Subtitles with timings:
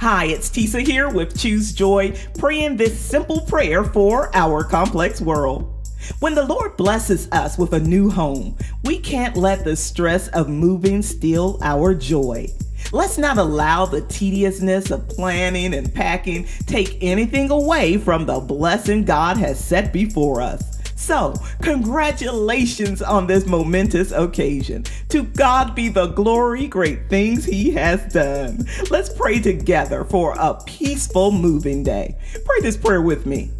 [0.00, 5.72] Hi, it's Tisa here with Choose Joy, praying this simple prayer for our complex world.
[6.20, 10.50] When the Lord blesses us with a new home, we can't let the stress of
[10.50, 12.46] moving steal our joy.
[12.92, 19.02] Let's not allow the tediousness of planning and packing take anything away from the blessing
[19.02, 20.75] God has set before us.
[21.06, 24.82] So, congratulations on this momentous occasion.
[25.10, 28.66] To God be the glory, great things He has done.
[28.90, 32.16] Let's pray together for a peaceful moving day.
[32.44, 33.52] Pray this prayer with me.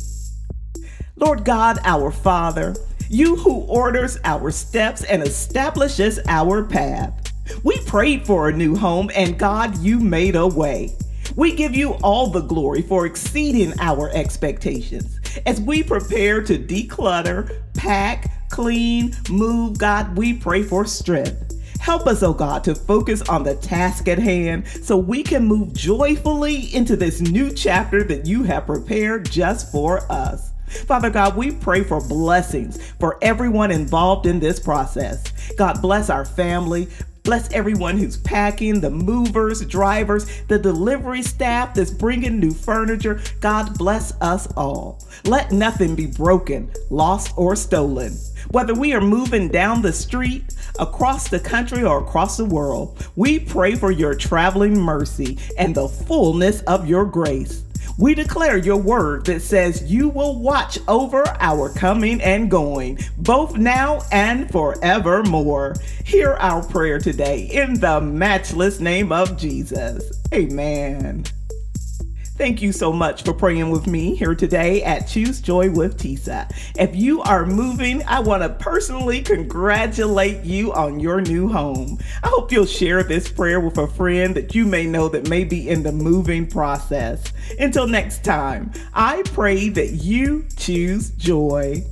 [1.15, 2.74] Lord God, our Father,
[3.09, 7.33] you who orders our steps and establishes our path.
[7.63, 10.97] We prayed for a new home, and God, you made a way.
[11.37, 15.21] We give you all the glory for exceeding our expectations.
[15.45, 21.53] As we prepare to declutter, pack, clean, move, God, we pray for strength.
[21.81, 25.73] Help us, oh God, to focus on the task at hand so we can move
[25.73, 30.52] joyfully into this new chapter that you have prepared just for us.
[30.66, 35.23] Father God, we pray for blessings for everyone involved in this process.
[35.53, 36.88] God bless our family,
[37.27, 43.21] Bless everyone who's packing, the movers, drivers, the delivery staff that's bringing new furniture.
[43.41, 45.02] God bless us all.
[45.24, 48.13] Let nothing be broken, lost, or stolen.
[48.52, 53.41] Whether we are moving down the street, across the country, or across the world, we
[53.41, 57.65] pray for your traveling mercy and the fullness of your grace.
[57.99, 63.57] We declare your word that says you will watch over our coming and going, both
[63.57, 65.77] now and forevermore.
[66.05, 70.22] Hear our prayer today in the matchless name of Jesus.
[70.34, 71.25] Amen.
[72.37, 76.54] Thank you so much for praying with me here today at Choose Joy with Tisa.
[76.78, 81.98] If you are moving, I want to personally congratulate you on your new home.
[82.22, 85.44] I hope you'll share this prayer with a friend that you may know that may
[85.44, 87.32] be in the moving process.
[87.59, 91.84] Until next time, I pray that you choose joy.